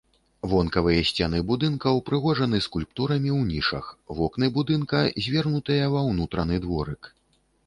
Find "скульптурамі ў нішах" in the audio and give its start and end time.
2.67-3.85